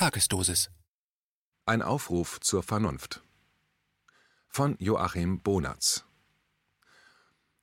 [0.00, 0.70] Tagesdosis.
[1.66, 3.22] Ein Aufruf zur Vernunft.
[4.48, 6.06] Von Joachim Bonatz.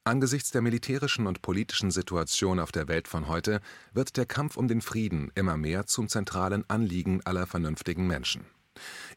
[0.03, 3.59] Angesichts der militärischen und politischen Situation auf der Welt von heute
[3.91, 8.45] wird der Kampf um den Frieden immer mehr zum zentralen Anliegen aller vernünftigen Menschen.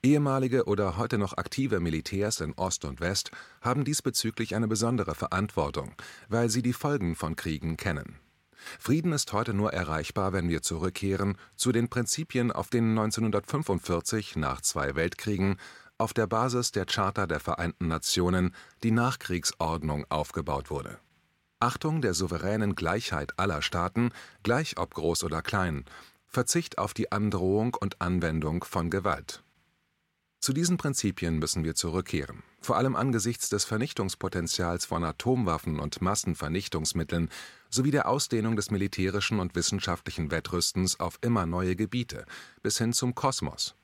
[0.02, 5.94] Ehemalige oder heute noch aktive Militärs in Ost und West haben diesbezüglich eine besondere Verantwortung,
[6.30, 8.18] weil sie die Folgen von Kriegen kennen.
[8.78, 14.60] Frieden ist heute nur erreichbar, wenn wir zurückkehren zu den Prinzipien, auf denen 1945 nach
[14.60, 15.56] zwei Weltkriegen
[15.98, 20.98] auf der Basis der Charta der Vereinten Nationen die Nachkriegsordnung aufgebaut wurde.
[21.60, 24.10] Achtung der souveränen Gleichheit aller Staaten,
[24.42, 25.84] gleich ob groß oder klein,
[26.26, 29.42] Verzicht auf die Androhung und Anwendung von Gewalt.
[30.40, 37.28] Zu diesen Prinzipien müssen wir zurückkehren, vor allem angesichts des Vernichtungspotenzials von Atomwaffen und Massenvernichtungsmitteln
[37.68, 42.24] sowie der Ausdehnung des militärischen und wissenschaftlichen Wettrüstens auf immer neue Gebiete
[42.62, 43.74] bis hin zum Kosmos.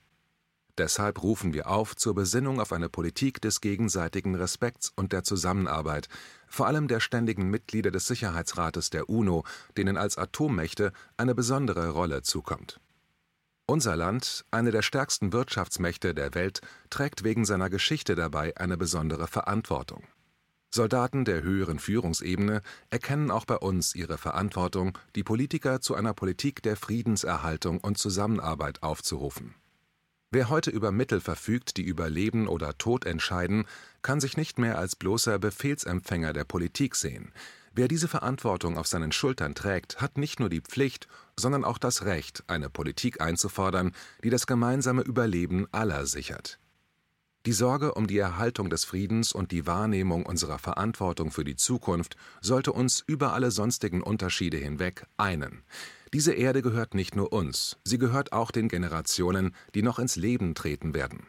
[0.78, 6.08] Deshalb rufen wir auf zur Besinnung auf eine Politik des gegenseitigen Respekts und der Zusammenarbeit,
[6.48, 9.44] vor allem der ständigen Mitglieder des Sicherheitsrates der UNO,
[9.76, 12.80] denen als Atommächte eine besondere Rolle zukommt
[13.66, 19.26] unser Land, eine der stärksten Wirtschaftsmächte der Welt, trägt wegen seiner Geschichte dabei eine besondere
[19.26, 20.04] Verantwortung.
[20.74, 26.62] Soldaten der höheren Führungsebene erkennen auch bei uns ihre Verantwortung, die Politiker zu einer Politik
[26.62, 29.54] der Friedenserhaltung und Zusammenarbeit aufzurufen.
[30.30, 33.64] Wer heute über Mittel verfügt, die über Leben oder Tod entscheiden,
[34.02, 37.32] kann sich nicht mehr als bloßer Befehlsempfänger der Politik sehen.
[37.78, 42.06] Wer diese Verantwortung auf seinen Schultern trägt, hat nicht nur die Pflicht, sondern auch das
[42.06, 43.92] Recht, eine Politik einzufordern,
[44.24, 46.58] die das gemeinsame Überleben aller sichert.
[47.44, 52.16] Die Sorge um die Erhaltung des Friedens und die Wahrnehmung unserer Verantwortung für die Zukunft
[52.40, 55.62] sollte uns über alle sonstigen Unterschiede hinweg einen.
[56.14, 60.54] Diese Erde gehört nicht nur uns, sie gehört auch den Generationen, die noch ins Leben
[60.54, 61.26] treten werden.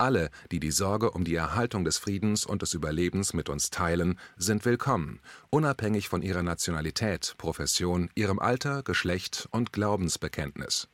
[0.00, 4.18] Alle, die die Sorge um die Erhaltung des Friedens und des Überlebens mit uns teilen,
[4.38, 10.88] sind willkommen, unabhängig von ihrer Nationalität, Profession, ihrem Alter, Geschlecht und Glaubensbekenntnis.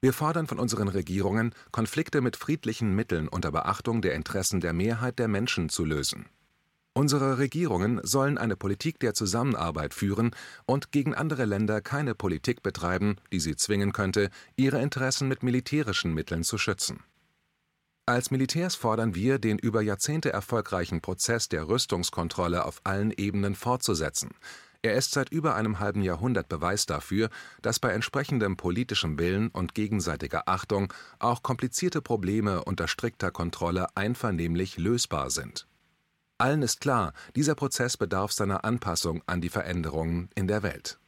[0.00, 5.20] Wir fordern von unseren Regierungen, Konflikte mit friedlichen Mitteln unter Beachtung der Interessen der Mehrheit
[5.20, 6.26] der Menschen zu lösen.
[6.94, 10.34] Unsere Regierungen sollen eine Politik der Zusammenarbeit führen
[10.66, 16.12] und gegen andere Länder keine Politik betreiben, die sie zwingen könnte, ihre Interessen mit militärischen
[16.12, 17.04] Mitteln zu schützen.
[18.12, 24.34] Als Militärs fordern wir, den über Jahrzehnte erfolgreichen Prozess der Rüstungskontrolle auf allen Ebenen fortzusetzen.
[24.82, 27.30] Er ist seit über einem halben Jahrhundert Beweis dafür,
[27.62, 34.76] dass bei entsprechendem politischem Willen und gegenseitiger Achtung auch komplizierte Probleme unter strikter Kontrolle einvernehmlich
[34.76, 35.66] lösbar sind.
[36.36, 40.98] Allen ist klar, dieser Prozess bedarf seiner Anpassung an die Veränderungen in der Welt.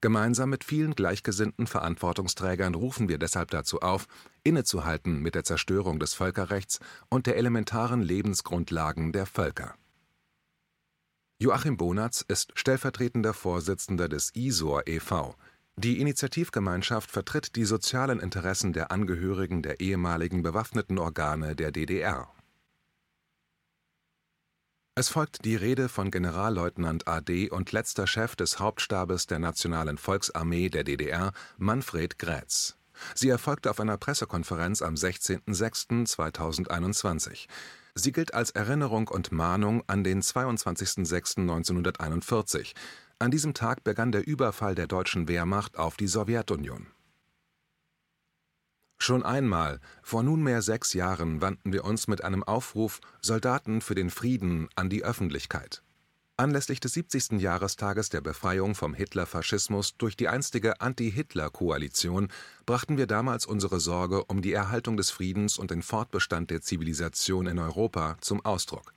[0.00, 4.06] Gemeinsam mit vielen gleichgesinnten Verantwortungsträgern rufen wir deshalb dazu auf,
[4.42, 6.80] innezuhalten mit der Zerstörung des Völkerrechts
[7.10, 9.74] und der elementaren Lebensgrundlagen der Völker.
[11.38, 15.34] Joachim Bonatz ist stellvertretender Vorsitzender des ISOR e.V.
[15.76, 22.28] Die Initiativgemeinschaft vertritt die sozialen Interessen der Angehörigen der ehemaligen bewaffneten Organe der DDR
[25.00, 30.68] es folgt die Rede von Generalleutnant AD und letzter Chef des Hauptstabes der Nationalen Volksarmee
[30.68, 32.76] der DDR, Manfred Grätz.
[33.14, 37.46] Sie erfolgte auf einer Pressekonferenz am 16.06.2021.
[37.94, 42.74] Sie gilt als Erinnerung und Mahnung an den 22.06.1941.
[43.18, 46.88] An diesem Tag begann der Überfall der deutschen Wehrmacht auf die Sowjetunion
[49.02, 54.10] Schon einmal, vor nunmehr sechs Jahren, wandten wir uns mit einem Aufruf Soldaten für den
[54.10, 55.82] Frieden an die Öffentlichkeit.
[56.36, 57.40] Anlässlich des 70.
[57.40, 62.28] Jahrestages der Befreiung vom Hitlerfaschismus durch die einstige Anti-Hitler-Koalition
[62.66, 67.46] brachten wir damals unsere Sorge um die Erhaltung des Friedens und den Fortbestand der Zivilisation
[67.46, 68.92] in Europa zum Ausdruck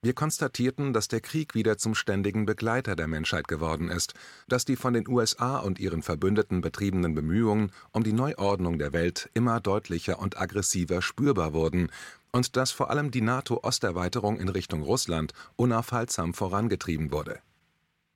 [0.00, 4.14] wir konstatierten, dass der Krieg wieder zum ständigen Begleiter der Menschheit geworden ist,
[4.46, 9.28] dass die von den USA und ihren Verbündeten betriebenen Bemühungen um die Neuordnung der Welt
[9.34, 11.90] immer deutlicher und aggressiver spürbar wurden
[12.30, 17.40] und dass vor allem die NATO-Osterweiterung in Richtung Russland unaufhaltsam vorangetrieben wurde.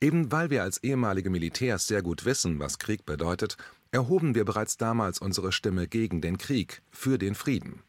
[0.00, 3.56] Eben weil wir als ehemalige Militärs sehr gut wissen, was Krieg bedeutet,
[3.90, 7.82] erhoben wir bereits damals unsere Stimme gegen den Krieg, für den Frieden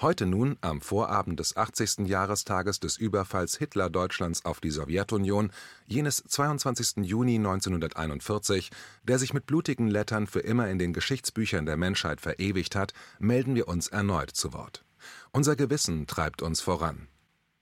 [0.00, 2.06] Heute nun, am Vorabend des 80.
[2.06, 5.50] Jahrestages des Überfalls Hitler-Deutschlands auf die Sowjetunion,
[5.86, 7.04] jenes 22.
[7.04, 8.70] Juni 1941,
[9.02, 13.54] der sich mit blutigen Lettern für immer in den Geschichtsbüchern der Menschheit verewigt hat, melden
[13.54, 14.84] wir uns erneut zu Wort.
[15.32, 17.08] Unser Gewissen treibt uns voran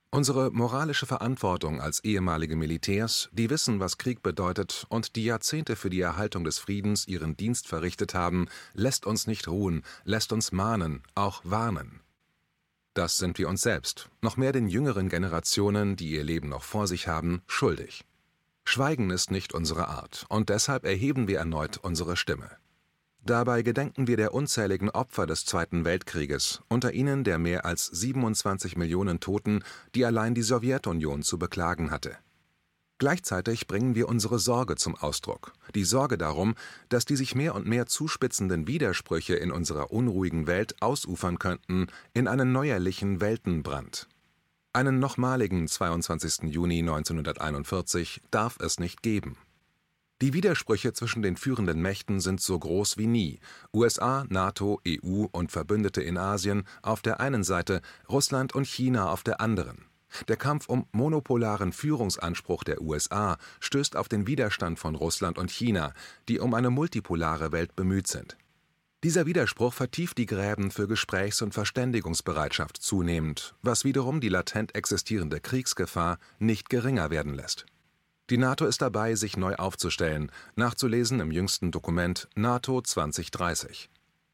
[0.09, 5.89] Unsere moralische Verantwortung als ehemalige Militärs, die wissen, was Krieg bedeutet und die Jahrzehnte für
[5.89, 11.03] die Erhaltung des Friedens ihren Dienst verrichtet haben, lässt uns nicht ruhen, lässt uns mahnen,
[11.13, 11.99] auch warnen.
[12.97, 16.87] Das sind wir uns selbst, noch mehr den jüngeren Generationen, die ihr Leben noch vor
[16.87, 18.03] sich haben, schuldig.
[18.63, 22.49] Schweigen ist nicht unsere Art, und deshalb erheben wir erneut unsere Stimme.
[23.23, 28.77] Dabei gedenken wir der unzähligen Opfer des Zweiten Weltkrieges, unter ihnen der mehr als 27
[28.77, 29.63] Millionen Toten,
[29.93, 32.17] die allein die Sowjetunion zu beklagen hatte.
[32.99, 36.55] Gleichzeitig bringen wir unsere Sorge zum Ausdruck, die Sorge darum,
[36.89, 42.27] dass die sich mehr und mehr zuspitzenden Widersprüche in unserer unruhigen Welt ausufern könnten in
[42.27, 44.07] einen neuerlichen Weltenbrand.
[44.73, 46.51] Einen nochmaligen 22.
[46.51, 49.37] Juni 1941 darf es nicht geben.
[50.21, 53.39] Die Widersprüche zwischen den führenden Mächten sind so groß wie nie:
[53.71, 59.21] USA, NATO, EU und Verbündete in Asien auf der einen Seite, Russland und China auf
[59.21, 59.85] der anderen.
[60.27, 65.93] Der Kampf um monopolaren Führungsanspruch der USA stößt auf den Widerstand von Russland und China,
[66.27, 68.37] die um eine multipolare Welt bemüht sind.
[69.03, 75.39] Dieser Widerspruch vertieft die Gräben für Gesprächs und Verständigungsbereitschaft zunehmend, was wiederum die latent existierende
[75.39, 77.65] Kriegsgefahr nicht geringer werden lässt
[78.29, 83.89] die NATO ist dabei, sich neu aufzustellen, nachzulesen im jüngsten Dokument NATO 2030.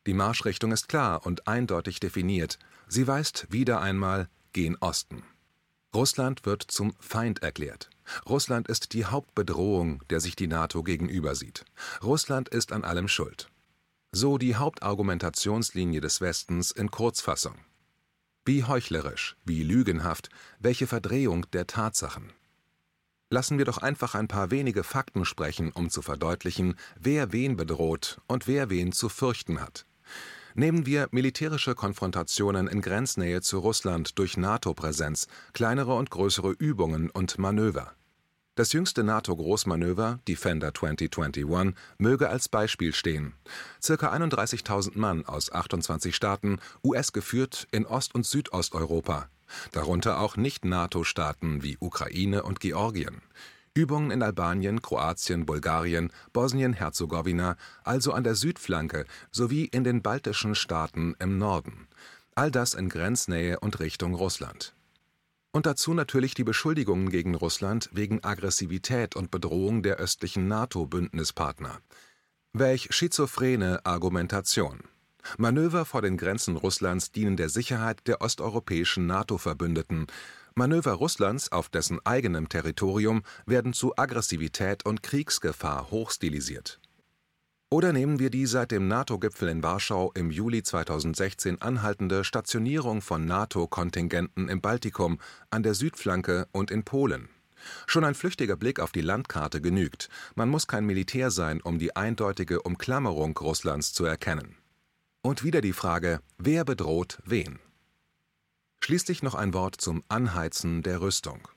[0.08, 2.58] Die Marschrichtung ist klar und eindeutig definiert.
[2.88, 5.24] Sie weist wieder einmal gen Osten.
[5.94, 7.90] Russland wird zum Feind erklärt.
[8.28, 11.66] Russland ist die Hauptbedrohung, der sich die NATO gegenüber sieht.
[12.02, 13.50] Russland ist an allem schuld.
[14.12, 17.56] So die Hauptargumentationslinie des Westens in Kurzfassung.
[18.46, 20.30] Wie heuchlerisch, wie lügenhaft,
[20.60, 22.34] welche Verdrehung der Tatsachen.
[23.30, 28.20] Lassen wir doch einfach ein paar wenige Fakten sprechen, um zu verdeutlichen, wer wen bedroht
[28.28, 29.86] und wer wen zu fürchten hat.
[30.56, 37.40] Nehmen wir militärische Konfrontationen in Grenznähe zu Russland durch NATO-Präsenz, kleinere und größere Übungen und
[37.40, 37.94] Manöver.
[38.56, 43.34] Das jüngste NATO-Großmanöver, Defender 2021, möge als Beispiel stehen.
[43.82, 49.30] Circa 31.000 Mann aus 28 Staaten, US geführt in Ost- und Südosteuropa,
[49.72, 53.24] darunter auch Nicht-NATO-Staaten wie Ukraine und Georgien.
[53.76, 61.16] Übungen in Albanien, Kroatien, Bulgarien, Bosnien-Herzegowina, also an der Südflanke sowie in den baltischen Staaten
[61.20, 61.88] im Norden.
[62.36, 64.76] All das in Grenznähe und Richtung Russland.
[65.52, 71.80] Und dazu natürlich die Beschuldigungen gegen Russland wegen Aggressivität und Bedrohung der östlichen NATO-Bündnispartner.
[72.54, 74.82] Welch schizophrene Argumentation.
[75.38, 80.08] Manöver vor den Grenzen Russlands dienen der Sicherheit der osteuropäischen NATO-Verbündeten,
[80.56, 86.80] Manöver Russlands auf dessen eigenem Territorium werden zu Aggressivität und Kriegsgefahr hochstilisiert.
[87.70, 93.26] Oder nehmen wir die seit dem NATO-Gipfel in Warschau im Juli 2016 anhaltende Stationierung von
[93.26, 95.20] NATO-Kontingenten im Baltikum,
[95.50, 97.30] an der Südflanke und in Polen.
[97.88, 101.96] Schon ein flüchtiger Blick auf die Landkarte genügt, man muss kein Militär sein, um die
[101.96, 104.58] eindeutige Umklammerung Russlands zu erkennen
[105.24, 107.60] und wieder die Frage, wer bedroht wen?
[108.84, 111.48] Schließlich noch ein Wort zum Anheizen der Rüstung.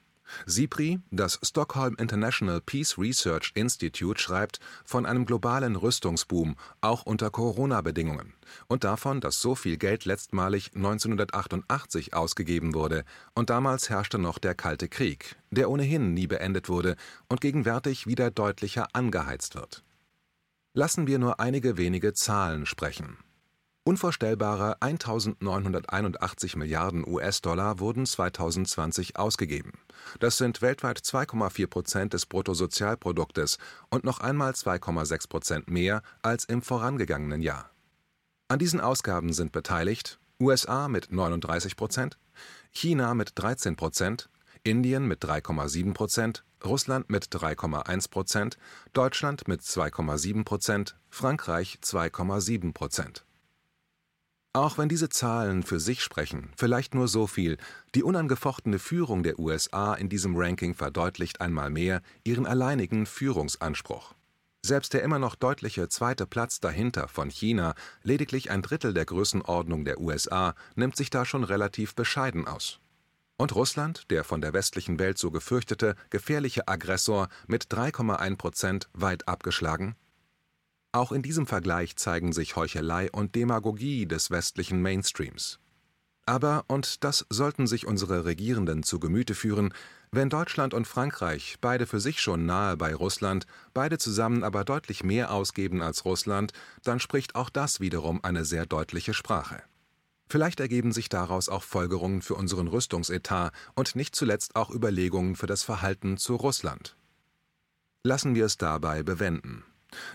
[0.46, 8.32] SIPRI, das Stockholm International Peace Research Institute, schreibt von einem globalen Rüstungsboom, auch unter Corona-Bedingungen,
[8.68, 14.54] und davon, dass so viel Geld letztmalig 1988 ausgegeben wurde, und damals herrschte noch der
[14.54, 16.94] Kalte Krieg, der ohnehin nie beendet wurde
[17.28, 19.82] und gegenwärtig wieder deutlicher angeheizt wird.
[20.74, 23.18] Lassen wir nur einige wenige Zahlen sprechen
[23.88, 29.74] Unvorstellbare 1.981 Milliarden US-Dollar wurden 2020 ausgegeben.
[30.18, 33.58] Das sind weltweit 2,4 Prozent des Bruttosozialproduktes
[33.88, 37.70] und noch einmal 2,6 Prozent mehr als im vorangegangenen Jahr.
[38.48, 42.18] An diesen Ausgaben sind beteiligt USA mit 39 Prozent,
[42.72, 44.28] China mit 13 Prozent,
[44.64, 48.58] Indien mit 3,7 Prozent, Russland mit 3,1 Prozent,
[48.94, 53.25] Deutschland mit 2,7 Prozent, Frankreich 2,7 Prozent
[54.56, 57.58] auch wenn diese Zahlen für sich sprechen, vielleicht nur so viel:
[57.94, 64.14] Die unangefochtene Führung der USA in diesem Ranking verdeutlicht einmal mehr ihren alleinigen Führungsanspruch.
[64.64, 69.84] Selbst der immer noch deutliche zweite Platz dahinter von China, lediglich ein Drittel der Größenordnung
[69.84, 72.80] der USA, nimmt sich da schon relativ bescheiden aus.
[73.36, 79.28] Und Russland, der von der westlichen Welt so gefürchtete, gefährliche Aggressor, mit 3,1 Prozent weit
[79.28, 79.96] abgeschlagen
[80.96, 85.58] auch in diesem Vergleich zeigen sich Heuchelei und Demagogie des westlichen Mainstreams.
[86.24, 89.72] Aber, und das sollten sich unsere Regierenden zu Gemüte führen,
[90.10, 95.04] wenn Deutschland und Frankreich, beide für sich schon nahe bei Russland, beide zusammen aber deutlich
[95.04, 99.62] mehr ausgeben als Russland, dann spricht auch das wiederum eine sehr deutliche Sprache.
[100.28, 105.46] Vielleicht ergeben sich daraus auch Folgerungen für unseren Rüstungsetat und nicht zuletzt auch Überlegungen für
[105.46, 106.96] das Verhalten zu Russland.
[108.02, 109.64] Lassen wir es dabei bewenden.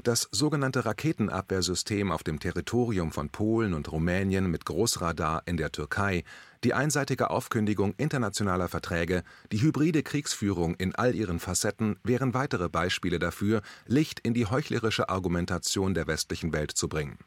[0.04, 6.24] Das sogenannte Raketenabwehrsystem auf dem Territorium von Polen und Rumänien mit Großradar in der Türkei,
[6.64, 13.18] die einseitige Aufkündigung internationaler Verträge, die hybride Kriegsführung in all ihren Facetten wären weitere Beispiele
[13.18, 17.18] dafür, Licht in die heuchlerische Argumentation der westlichen Welt zu bringen.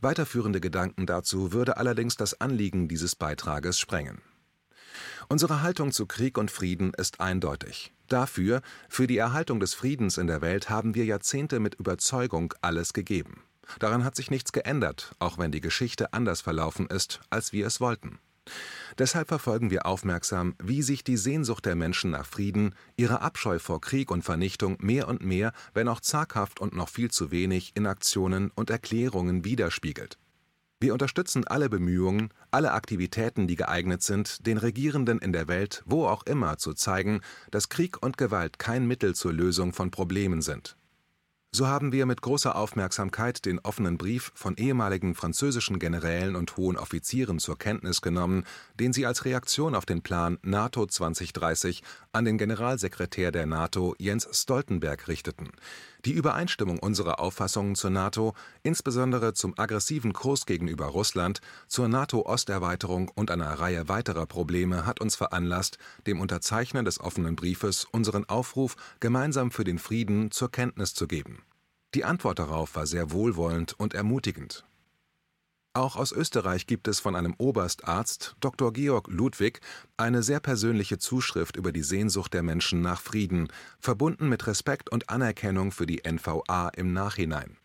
[0.00, 4.20] Weiterführende Gedanken dazu würde allerdings das Anliegen dieses Beitrages sprengen.
[5.28, 7.92] Unsere Haltung zu Krieg und Frieden ist eindeutig.
[8.08, 12.92] Dafür, für die Erhaltung des Friedens in der Welt haben wir Jahrzehnte mit Überzeugung alles
[12.92, 13.42] gegeben.
[13.78, 17.80] Daran hat sich nichts geändert, auch wenn die Geschichte anders verlaufen ist, als wir es
[17.80, 18.18] wollten.
[18.98, 23.80] Deshalb verfolgen wir aufmerksam, wie sich die Sehnsucht der Menschen nach Frieden, ihre Abscheu vor
[23.80, 27.86] Krieg und Vernichtung mehr und mehr, wenn auch zaghaft und noch viel zu wenig, in
[27.86, 30.18] Aktionen und Erklärungen widerspiegelt.
[30.82, 36.06] Wir unterstützen alle Bemühungen, alle Aktivitäten, die geeignet sind, den Regierenden in der Welt, wo
[36.06, 37.20] auch immer, zu zeigen,
[37.52, 40.76] dass Krieg und Gewalt kein Mittel zur Lösung von Problemen sind.
[41.54, 46.76] So haben wir mit großer Aufmerksamkeit den offenen Brief von ehemaligen französischen Generälen und hohen
[46.76, 48.44] Offizieren zur Kenntnis genommen,
[48.80, 54.26] den sie als Reaktion auf den Plan NATO 2030 an den Generalsekretär der NATO Jens
[54.32, 55.50] Stoltenberg richteten.
[56.04, 63.30] Die Übereinstimmung unserer Auffassungen zur NATO, insbesondere zum aggressiven Kurs gegenüber Russland, zur NATO-Osterweiterung und
[63.30, 69.52] einer Reihe weiterer Probleme hat uns veranlasst, dem Unterzeichner des offenen Briefes unseren Aufruf Gemeinsam
[69.52, 71.44] für den Frieden zur Kenntnis zu geben.
[71.94, 74.64] Die Antwort darauf war sehr wohlwollend und ermutigend.
[75.74, 78.74] Auch aus Österreich gibt es von einem Oberstarzt, Dr.
[78.74, 79.60] Georg Ludwig,
[79.96, 83.48] eine sehr persönliche Zuschrift über die Sehnsucht der Menschen nach Frieden,
[83.80, 87.56] verbunden mit Respekt und Anerkennung für die NVA im Nachhinein.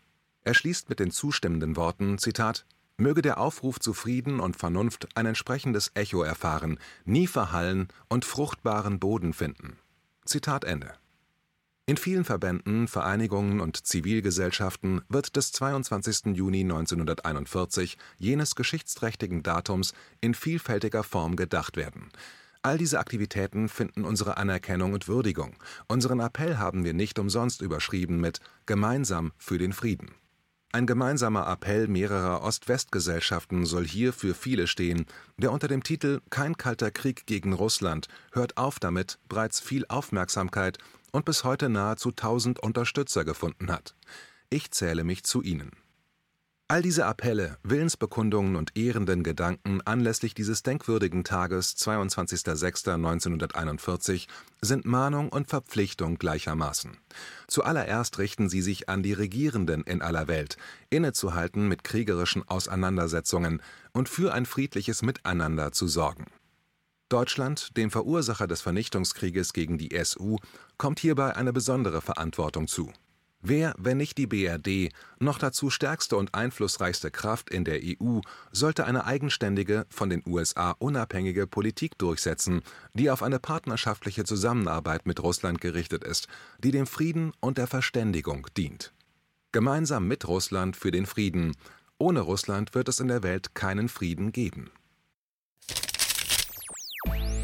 [0.42, 2.64] Er schließt mit den zustimmenden Worten: Zitat,
[2.96, 8.98] Möge der Aufruf zu Frieden und Vernunft ein entsprechendes Echo erfahren, nie verhallen und fruchtbaren
[8.98, 9.78] Boden finden.
[10.24, 10.94] Zitat Ende.
[11.88, 16.36] In vielen Verbänden, Vereinigungen und Zivilgesellschaften wird des 22.
[16.36, 22.10] Juni 1941, jenes geschichtsträchtigen Datums, in vielfältiger Form gedacht werden.
[22.60, 25.54] All diese Aktivitäten finden unsere Anerkennung und Würdigung.
[25.86, 30.10] Unseren Appell haben wir nicht umsonst überschrieben mit Gemeinsam für den Frieden.
[30.70, 35.06] Ein gemeinsamer Appell mehrerer Ost-West-Gesellschaften soll hier für viele stehen,
[35.38, 40.76] der unter dem Titel Kein kalter Krieg gegen Russland hört auf damit bereits viel Aufmerksamkeit
[41.10, 43.94] und bis heute nahezu tausend Unterstützer gefunden hat.
[44.50, 45.72] Ich zähle mich zu ihnen.
[46.70, 54.26] All diese Appelle, Willensbekundungen und ehrenden Gedanken anlässlich dieses denkwürdigen Tages 22.06.1941
[54.60, 56.98] sind Mahnung und Verpflichtung gleichermaßen.
[57.46, 60.58] Zuallererst richten sie sich an die Regierenden in aller Welt,
[60.90, 63.62] innezuhalten mit kriegerischen Auseinandersetzungen
[63.94, 66.26] und für ein friedliches Miteinander zu sorgen.
[67.08, 70.36] Deutschland, dem Verursacher des Vernichtungskrieges gegen die SU,
[70.76, 72.92] kommt hierbei eine besondere Verantwortung zu.
[73.40, 78.84] Wer, wenn nicht die BRD, noch dazu stärkste und einflussreichste Kraft in der EU, sollte
[78.84, 82.62] eine eigenständige, von den USA unabhängige Politik durchsetzen,
[82.94, 86.26] die auf eine partnerschaftliche Zusammenarbeit mit Russland gerichtet ist,
[86.58, 88.92] die dem Frieden und der Verständigung dient.
[89.52, 91.54] Gemeinsam mit Russland für den Frieden.
[91.96, 94.70] Ohne Russland wird es in der Welt keinen Frieden geben.